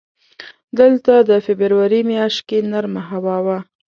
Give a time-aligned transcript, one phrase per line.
[0.79, 3.57] دلته د فبروري میاشت کې نرمه هوا وه.